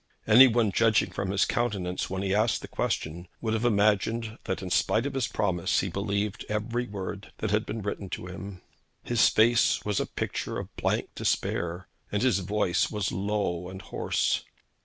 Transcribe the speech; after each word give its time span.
Any 0.25 0.47
one 0.47 0.71
judging 0.71 1.11
from 1.11 1.29
his 1.29 1.45
countenance 1.45 2.09
when 2.09 2.23
he 2.23 2.33
asked 2.33 2.63
the 2.63 2.67
question 2.67 3.27
would 3.39 3.53
have 3.53 3.63
imagined 3.65 4.39
that 4.45 4.63
in 4.63 4.71
spite 4.71 5.05
of 5.05 5.13
his 5.13 5.27
promise 5.27 5.81
he 5.81 5.89
believed 5.89 6.43
every 6.49 6.87
word 6.87 7.31
that 7.37 7.51
had 7.51 7.67
been 7.67 7.83
written 7.83 8.09
to 8.09 8.25
him. 8.25 8.63
His 9.03 9.29
face 9.29 9.85
was 9.85 9.99
a 9.99 10.07
picture 10.07 10.57
of 10.57 10.75
blank 10.75 11.09
despair, 11.13 11.87
and 12.11 12.23
his 12.23 12.39
voice 12.39 12.89
was 12.89 13.11
low 13.11 13.69
and 13.69 13.79
hoarse. 13.79 14.43